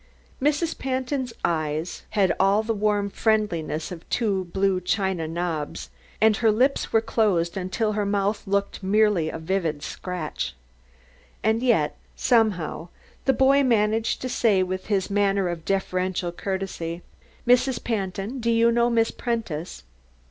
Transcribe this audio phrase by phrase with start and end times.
[0.41, 0.75] Mrs.
[0.79, 6.57] Pantin's eyes had all the warm friendliness of two blue china knobs and her thin
[6.57, 10.55] lips were closed until her mouth looked merely a vivid scratch.
[11.43, 12.87] Yet, somehow,
[13.25, 17.03] the boy managed to say with his manner of deferential courtesy:
[17.47, 17.83] "Mrs.
[17.83, 19.83] Pantin, do you know Miss Prentice?"